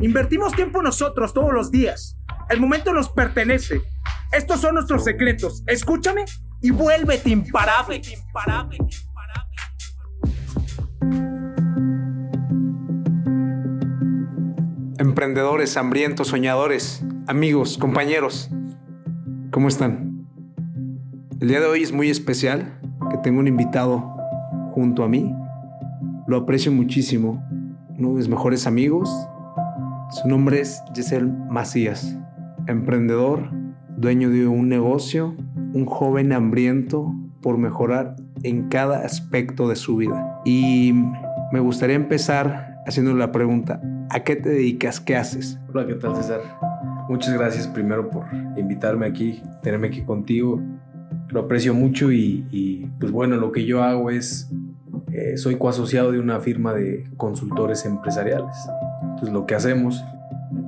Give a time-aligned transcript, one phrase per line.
[0.00, 2.16] Invertimos tiempo nosotros todos los días.
[2.48, 3.82] El momento nos pertenece.
[4.32, 5.64] Estos son nuestros secretos.
[5.66, 6.24] Escúchame
[6.62, 7.96] y vuélvete imparable.
[7.96, 8.78] imparable.
[14.98, 18.50] Emprendedores, hambrientos, soñadores, amigos, compañeros,
[19.50, 20.26] ¿cómo están?
[21.40, 24.00] El día de hoy es muy especial que tengo un invitado
[24.74, 25.34] junto a mí.
[26.28, 27.42] Lo aprecio muchísimo,
[27.96, 29.10] uno de mis mejores amigos.
[30.10, 32.16] Su nombre es Giselle Macías,
[32.66, 33.50] emprendedor,
[33.98, 35.36] dueño de un negocio,
[35.74, 40.40] un joven hambriento por mejorar en cada aspecto de su vida.
[40.46, 40.94] Y
[41.52, 44.98] me gustaría empezar haciéndole la pregunta, ¿a qué te dedicas?
[44.98, 45.60] ¿Qué haces?
[45.74, 46.40] Hola, ¿qué tal César?
[47.10, 48.24] Muchas gracias primero por
[48.56, 50.62] invitarme aquí, tenerme aquí contigo.
[51.28, 54.50] Lo aprecio mucho y, pues bueno, lo que yo hago es,
[55.12, 58.56] eh, soy coasociado de una firma de consultores empresariales.
[59.18, 60.04] Entonces lo que hacemos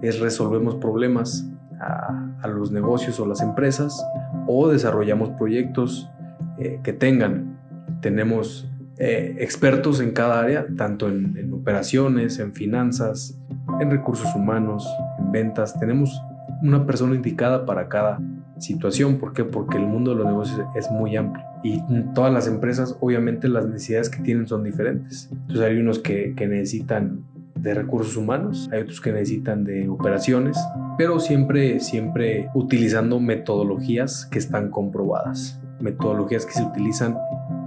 [0.03, 1.49] es resolvemos problemas
[1.79, 4.05] a, los negocios o las empresas
[4.49, 6.11] o desarrollamos proyectos
[6.59, 7.61] eh, que tengan.
[8.01, 13.39] Tenemos eh, expertos en cada área, tanto en, operaciones, en finanzas,
[13.79, 14.85] en recursos humanos,
[15.21, 15.79] en ventas.
[15.79, 16.21] Tenemos
[16.61, 18.19] una persona indicada para cada
[18.59, 19.19] situación.
[19.19, 19.45] ¿Por qué?
[19.45, 21.81] Porque el mundo de los negocios es muy amplio y
[22.15, 25.29] todas las empresas, obviamente, las necesidades que tienen son diferentes.
[25.31, 27.23] Entonces, hay unos que necesitan
[27.61, 30.57] de recursos humanos, hay otros que necesitan de operaciones,
[30.97, 37.17] pero siempre, siempre utilizando metodologías que están comprobadas, metodologías que se utilizan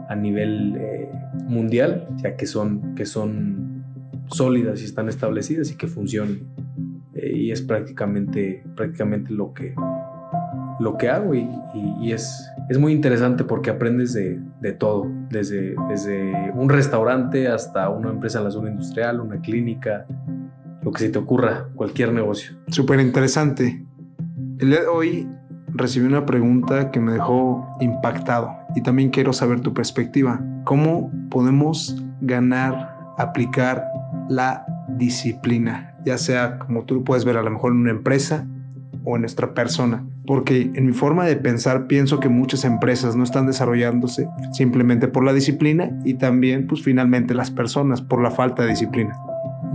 [0.09, 1.09] a nivel eh,
[1.48, 3.84] mundial, ya que son, que son
[4.28, 6.40] sólidas y están establecidas y que funcionan.
[7.14, 9.75] Eh, y es prácticamente, prácticamente lo que,
[10.80, 11.48] lo que hago y,
[12.12, 18.09] es, es muy interesante porque aprendes de, de, todo, desde, desde un restaurante hasta una
[18.09, 20.06] empresa en la zona industrial, una clínica,
[20.81, 22.56] lo que se te ocurra, cualquier negocio.
[22.68, 23.85] Súper interesante.
[24.59, 25.28] El hoy
[25.68, 30.41] recibí una pregunta que me dejó impactado y también quiero saber tu perspectiva.
[30.63, 33.84] ¿Cómo podemos ganar, aplicar
[34.30, 35.95] la disciplina?
[36.06, 38.45] Ya sea como tú lo puedes ver a lo mejor en una empresa
[39.03, 40.06] o en nuestra persona.
[40.26, 45.24] Porque en mi forma de pensar pienso que muchas empresas no están desarrollándose simplemente por
[45.26, 49.16] la disciplina y también pues finalmente las personas por la falta de disciplina.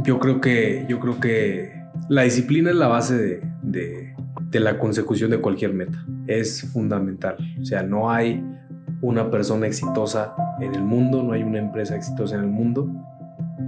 [0.05, 1.73] Yo creo que, yo creo que
[2.09, 6.05] la disciplina es la base de la consecución de cualquier meta.
[6.27, 7.37] Es fundamental.
[7.61, 8.43] O sea, no hay
[9.01, 12.91] una persona exitosa en el mundo, no hay una empresa exitosa en el mundo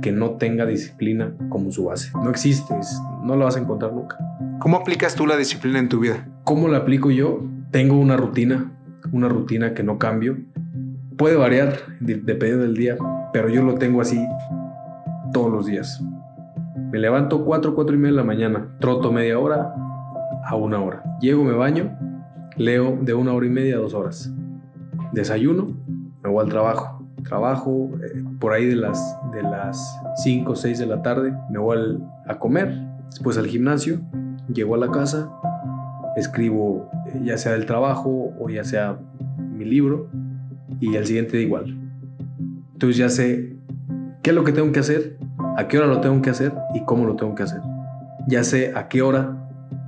[0.00, 2.10] que no tenga disciplina como su base.
[2.14, 2.74] No existe,
[3.22, 4.16] no lo vas a encontrar nunca.
[4.60, 6.28] ¿Cómo aplicas tú la disciplina en tu vida?
[6.44, 7.42] ¿Cómo la aplico yo?
[7.70, 8.70] Tengo una rutina,
[9.10, 10.36] una rutina que no cambio.
[11.16, 12.98] Puede variar dependiendo del día,
[13.32, 14.22] pero yo lo tengo así
[15.32, 16.02] todos los días.
[16.92, 19.74] Me levanto 4, 4 y media de la mañana, troto media hora,
[20.44, 21.04] a una hora.
[21.22, 21.96] Llego, me baño,
[22.56, 24.30] leo de una hora y media a dos horas.
[25.12, 25.68] Desayuno,
[26.22, 27.02] me voy al trabajo.
[27.24, 31.58] Trabajo eh, por ahí de las, de las 5 o 6 de la tarde, me
[31.58, 32.78] voy a comer,
[33.08, 34.00] después al gimnasio,
[34.52, 35.30] llego a la casa,
[36.16, 38.98] escribo eh, ya sea el trabajo o ya sea
[39.38, 40.08] mi libro
[40.80, 41.78] y al siguiente día igual.
[42.72, 43.56] Entonces ya sé
[44.22, 45.18] qué es lo que tengo que hacer,
[45.56, 47.60] a qué hora lo tengo que hacer y cómo lo tengo que hacer.
[48.26, 49.36] Ya sé a qué hora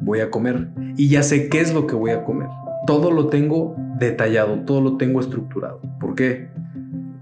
[0.00, 2.48] voy a comer y ya sé qué es lo que voy a comer.
[2.86, 5.80] Todo lo tengo detallado, todo lo tengo estructurado.
[6.00, 6.48] ¿Por qué?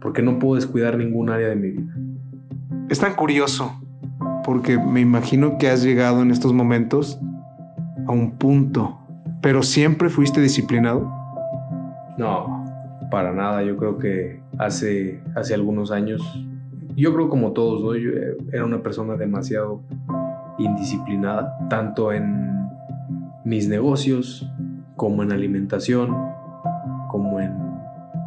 [0.00, 1.94] Porque no puedo descuidar ningún área de mi vida.
[2.88, 3.72] Es tan curioso,
[4.44, 7.20] porque me imagino que has llegado en estos momentos
[8.10, 8.98] a un punto,
[9.40, 11.08] pero siempre fuiste disciplinado.
[12.18, 12.64] No,
[13.08, 13.62] para nada.
[13.62, 16.20] Yo creo que hace, hace algunos años,
[16.96, 17.94] yo creo como todos, ¿no?
[17.94, 18.10] yo
[18.52, 19.82] era una persona demasiado
[20.58, 22.50] indisciplinada, tanto en
[23.44, 24.50] mis negocios,
[24.96, 26.10] como en alimentación,
[27.08, 27.52] como en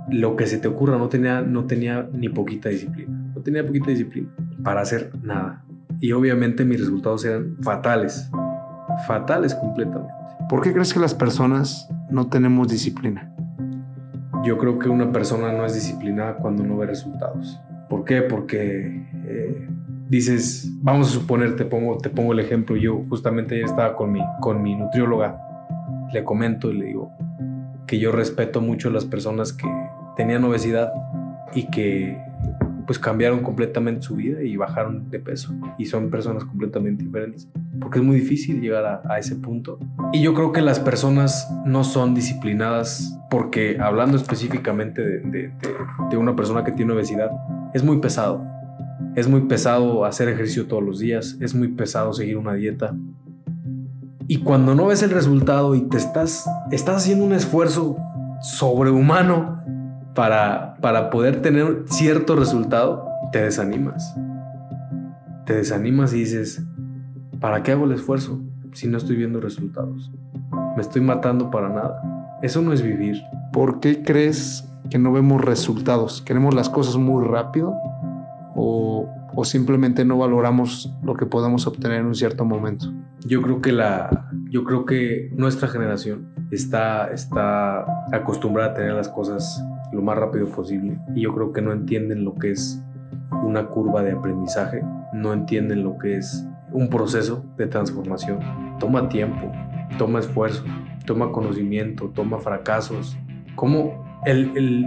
[0.10, 0.98] lo que se te ocurra.
[0.98, 3.12] No tenía, no tenía ni poquita disciplina.
[3.36, 4.30] No tenía poquita disciplina
[4.64, 5.66] para hacer nada.
[6.00, 8.32] Y obviamente mis resultados eran fatales.
[9.08, 10.14] Fatales completamente.
[10.50, 13.34] ¿Por qué crees que las personas no tenemos disciplina?
[14.44, 17.60] Yo creo que una persona no es disciplinada cuando no ve resultados.
[17.90, 18.22] ¿Por qué?
[18.22, 19.70] Porque eh,
[20.10, 24.12] dices, vamos a suponer, te pongo, te pongo el ejemplo, yo justamente ya estaba con
[24.12, 25.40] mi, con mi nutrióloga,
[26.12, 27.12] le comento y le digo
[27.88, 29.68] que yo respeto mucho a las personas que
[30.16, 30.92] tenían obesidad
[31.54, 32.18] y que
[32.86, 37.50] pues cambiaron completamente su vida y bajaron de peso y son personas completamente diferentes
[37.84, 39.78] porque es muy difícil llegar a, ese punto
[40.12, 45.52] y yo creo que las personas no son disciplinadas porque hablando específicamente de,
[46.10, 47.30] de una persona que tiene obesidad
[47.74, 48.44] es muy pesado
[49.16, 52.96] es muy pesado hacer ejercicio todos los días, es muy pesado seguir una dieta.
[54.28, 57.96] Y cuando no ves el resultado y te estás, estás haciendo un esfuerzo
[58.42, 59.62] sobrehumano
[60.16, 64.16] para, para poder tener cierto resultado, te desanimas.
[65.46, 66.64] Te desanimas y dices,
[67.44, 68.40] ¿para qué hago el esfuerzo
[68.72, 70.10] si no estoy viendo resultados?
[70.78, 72.40] Me estoy matando para nada.
[72.42, 73.22] Eso no es vivir.
[73.52, 76.22] ¿Por qué crees que no vemos resultados?
[76.22, 77.74] ¿Queremos las cosas muy rápido?
[78.56, 79.10] o,
[79.44, 82.86] simplemente no valoramos lo que podemos obtener en un cierto momento.
[83.26, 89.10] Yo creo que la, yo creo que nuestra generación está, está acostumbrada a tener las
[89.10, 89.62] cosas
[89.92, 92.82] lo más rápido posible y yo creo que no entienden lo que es
[93.44, 98.40] una curva de aprendizaje, no entienden lo que es un proceso de transformación.
[98.80, 99.52] Toma tiempo,
[99.98, 100.64] toma esfuerzo,
[101.06, 103.16] toma conocimiento, toma fracasos.
[103.56, 104.86] Como el,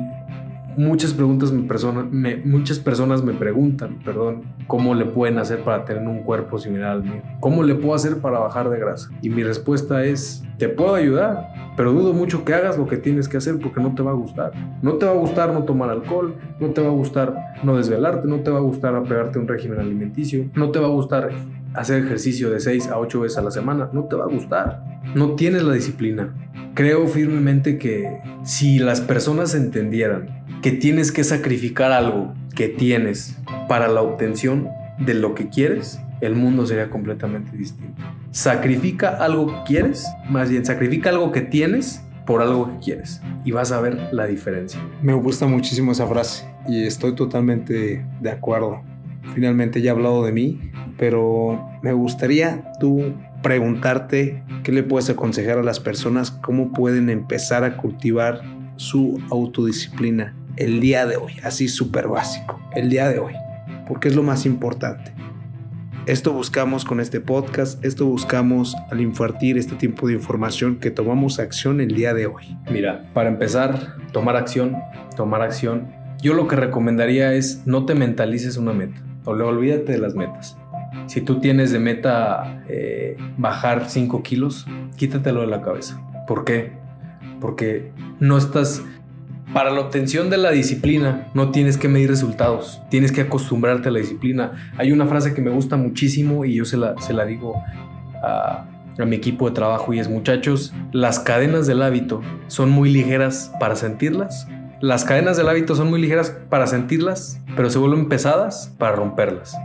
[0.77, 6.23] muchas preguntas me, muchas personas me preguntan, perdón, cómo le pueden hacer para tener un
[6.23, 7.23] cuerpo similar al mío.
[7.41, 9.11] ¿Cómo le puedo hacer para bajar de grasa?
[9.23, 13.29] Y mi respuesta es, te puedo ayudar, pero dudo mucho que hagas lo que tienes
[13.29, 14.53] que hacer porque no te va a gustar.
[14.83, 18.29] No te va a gustar no tomar alcohol, no te va a gustar no desvelarte,
[18.29, 21.31] no te va a gustar apegarte a un régimen alimenticio, no te va a gustar
[21.77, 24.83] hacer ejercicio de 6 a 8 veces a la semana, no te va a gustar.
[25.15, 26.35] No tienes la disciplina.
[26.75, 33.37] Creo firmemente que si las personas entendieran que tienes que sacrificar algo que tienes
[33.69, 34.69] para la obtención
[34.99, 38.03] de lo que quieres, el mundo sería completamente distinto.
[38.31, 43.53] Sacrifica algo que quieres, más bien sacrifica algo que tienes por algo que quieres y
[43.53, 44.81] vas a ver la diferencia.
[45.01, 48.83] Me gusta muchísimo esa frase y estoy totalmente de acuerdo.
[49.35, 55.59] Finalmente ya he hablado de mí, pero me gustaría tú preguntarte qué le puedes aconsejar
[55.59, 58.43] a las personas, cómo pueden empezar a cultivar
[58.77, 63.35] su autodisciplina el día de hoy, así súper básico, el día de hoy,
[63.87, 65.13] porque es lo más importante.
[66.07, 71.41] Esto buscamos con este podcast, esto buscamos al infartir este tipo de información que tomamos
[71.41, 72.57] acción el día de hoy.
[72.71, 74.77] Mira, para empezar, tomar acción,
[75.17, 75.89] tomar acción.
[76.23, 80.57] Yo lo que recomendaría es no te mentalices una meta, olvídate de las metas.
[81.07, 86.01] Si tú tienes de meta eh, bajar 5 kilos, quítatelo de la cabeza.
[86.27, 86.73] ¿Por qué?
[87.41, 88.83] Porque no estás
[89.53, 93.93] para la obtención de la disciplina no tienes que medir resultados, tienes que acostumbrarte a
[93.93, 94.73] la disciplina.
[94.77, 97.55] Hay una frase que me gusta muchísimo y yo se la, se la digo
[98.23, 98.67] a,
[98.99, 103.53] a mi equipo de trabajo y es muchachos, las cadenas del hábito son muy ligeras
[103.61, 104.49] para sentirlas.
[104.81, 109.57] Las cadenas del hábito son muy ligeras para sentirlas, pero se vuelven pesadas para romperlas.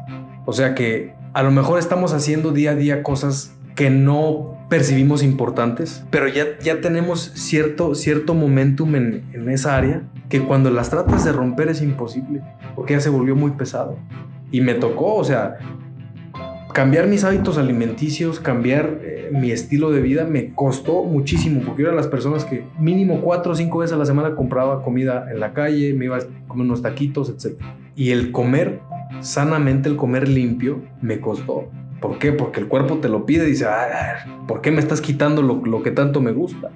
[0.46, 5.22] O sea que a lo mejor estamos haciendo día a día cosas que no percibimos
[5.22, 10.90] importantes, pero ya, ya tenemos cierto, cierto momentum en, en esa área que cuando las
[10.90, 12.42] tratas de romper es imposible,
[12.76, 13.98] porque ya se volvió muy pesado.
[14.50, 15.58] Y me tocó, o sea,
[16.74, 21.90] cambiar mis hábitos alimenticios, cambiar eh, mi estilo de vida me costó muchísimo, porque yo
[21.90, 25.28] era de las personas que mínimo cuatro o cinco veces a la semana compraba comida
[25.32, 27.62] en la calle, me iba a comer unos taquitos, etc.
[27.96, 28.80] Y el comer
[29.22, 31.70] sanamente, el comer limpio, me costó.
[32.00, 32.32] ¿Por qué?
[32.32, 33.68] Porque el cuerpo te lo pide y dice,
[34.48, 36.72] ¿por qué me estás quitando lo, que tanto me gusta?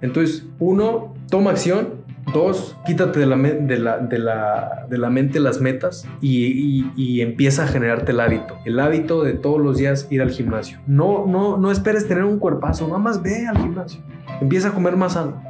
[0.00, 1.99] Entonces, uno, toma acción.
[2.32, 7.20] Dos, quítate de la, de la, de la, de la mente las metas y, y,
[7.20, 8.56] empieza a generarte el hábito.
[8.64, 10.78] El hábito de todos los días ir al gimnasio.
[10.86, 14.00] No, no, no esperes tener un cuerpazo, nada más ve al gimnasio.
[14.40, 15.49] Empieza a comer más sano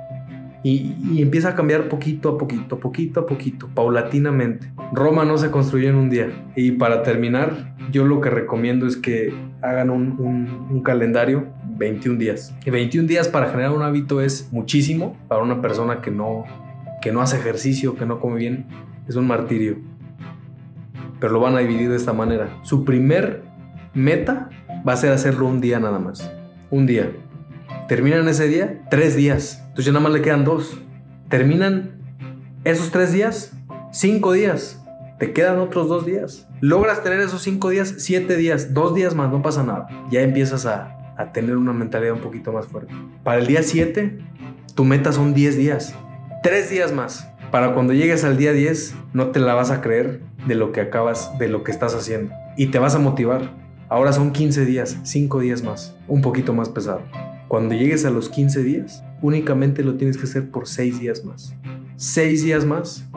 [0.62, 4.70] y, empieza a cambiar poquito a poquito, poquito a poquito, paulatinamente.
[4.92, 6.28] Roma no se construyó en un día.
[6.54, 11.46] Y para terminar, yo lo que recomiendo es que hagan un, calendario
[11.78, 12.54] 21 días.
[12.64, 16.44] Y 21 días para generar un hábito es muchísimo para una persona que no,
[17.00, 18.66] que no hace ejercicio, que no come bien.
[19.08, 19.78] Es un martirio.
[21.20, 22.58] Pero lo van a dividir de esta manera.
[22.62, 23.42] Su primer
[23.94, 24.50] meta
[24.86, 26.30] va a ser hacerlo un día nada más.
[26.70, 27.10] Un día.
[27.88, 29.64] Terminan ese día, tres días.
[29.80, 30.76] Entonces ya nada más le quedan dos.
[31.30, 31.92] Terminan
[32.64, 33.56] esos tres días,
[33.92, 34.84] cinco días.
[35.18, 36.46] Te quedan otros dos días.
[36.60, 39.88] Logras tener esos cinco días, siete días, dos días más, no pasa nada.
[40.10, 42.92] Ya empiezas a, a tener una mentalidad un poquito más fuerte.
[43.24, 44.18] Para el día siete,
[44.74, 45.94] tu meta son diez días.
[46.42, 47.32] Tres días más.
[47.50, 50.82] Para cuando llegues al día 10, no te la vas a creer de lo que
[50.82, 52.34] acabas, de lo que estás haciendo.
[52.58, 53.56] y te vas a motivar.
[53.88, 57.00] Ahora son 15 días, 5 días más, un poquito más pesado.
[57.50, 61.52] Cuando llegues a los 15 días, únicamente lo tienes que hacer por 6 días más.
[61.96, 63.08] 6 días más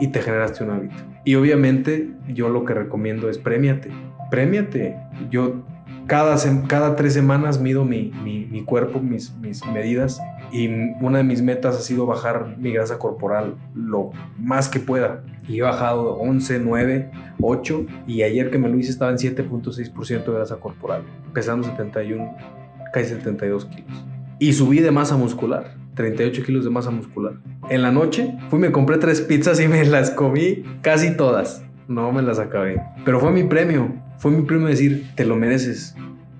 [0.00, 0.94] y te generaste un hábito.
[1.26, 3.90] Y obviamente yo lo que recomiendo es premiate.
[4.30, 4.96] Premiate.
[5.28, 5.62] Yo
[6.06, 10.68] cada, cada tres semanas mido mi, mi, cuerpo, mis, mis medidas y
[11.02, 15.22] una de mis metas ha sido bajar mi grasa corporal lo más que pueda.
[15.46, 17.10] Y he bajado 11, 9,
[17.42, 21.02] 8 y ayer que me lo hice estaba en 7.6% de grasa corporal,
[21.34, 22.56] pesando 71,
[22.92, 24.04] casi 72 kilos.
[24.38, 27.34] Y subí de masa muscular, 38 kilos de masa muscular.
[27.70, 31.62] En la noche fui, me compré tres pizzas y me las comí casi todas.
[31.88, 32.82] No me las acabé.
[33.04, 33.94] Pero fue mi premio.
[34.18, 35.94] Fue mi premio decir, te lo mereces.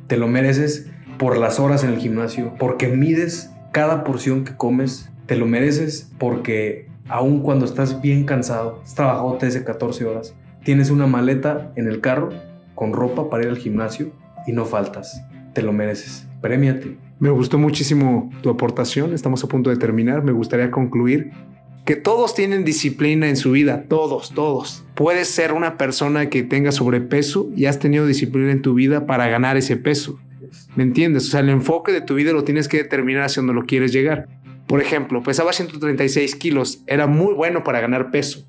[0.07, 5.11] Te lo mereces por las horas en el gimnasio, porque mides cada porción que comes,
[5.27, 10.35] te lo mereces porque aun cuando estás bien cansado, has trabajado 13, 14 horas,
[10.65, 12.31] tienes una maleta en el carro
[12.75, 14.13] con ropa para ir al gimnasio
[14.47, 15.23] y no faltas.
[15.53, 16.26] Te lo mereces.
[16.41, 16.97] Premiate.
[17.19, 19.15] Me gustó muchísimo tu aportación.
[19.15, 20.23] Estamos a punto de terminar.
[20.23, 21.33] Me gustaría concluir
[21.87, 24.85] que todos tienen disciplina en su vida, todos, todos.
[24.95, 29.29] Puedes ser una persona que tenga sobrepeso y has tenido disciplina en tu vida para
[29.29, 30.19] ganar ese peso.
[30.75, 31.29] ¿Me entiendes?
[31.29, 33.93] O sea, el enfoque de tu vida lo tienes que determinar hacia donde lo quieres
[33.93, 34.29] llegar.
[34.67, 38.45] Por ejemplo, pesaba 136 kilos, era muy bueno para ganar peso.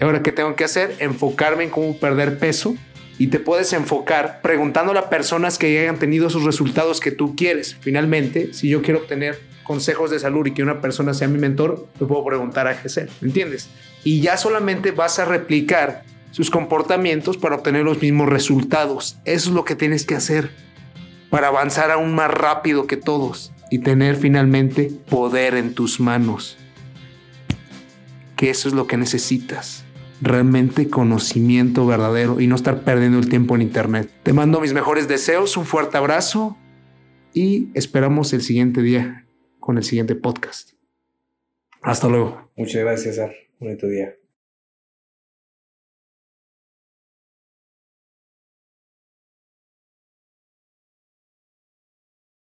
[0.00, 0.94] Ahora, ¿qué tengo que hacer?
[0.98, 2.74] Enfocarme en cómo perder peso
[3.18, 7.76] y te puedes enfocar preguntando a personas que hayan tenido esos resultados que tú quieres.
[7.80, 11.88] Finalmente, si yo quiero obtener consejos de salud y que una persona sea mi mentor,
[11.98, 13.68] le puedo preguntar a Gesell, ¿me entiendes?
[14.04, 19.18] Y ya solamente vas a replicar sus comportamientos para obtener los mismos resultados.
[19.24, 20.50] Eso es lo que tienes que hacer
[21.28, 26.56] para avanzar aún más rápido que todos y tener finalmente poder en tus manos.
[28.36, 29.84] Que eso es lo que necesitas.
[30.20, 34.10] Realmente conocimiento verdadero y no estar perdiendo el tiempo en internet.
[34.22, 36.56] Te mando mis mejores deseos, un fuerte abrazo
[37.32, 39.26] y esperamos el siguiente día
[39.60, 40.72] con el siguiente podcast.
[41.82, 42.50] Hasta luego.
[42.56, 43.32] Muchas gracias, César.
[43.60, 44.14] Bonito día.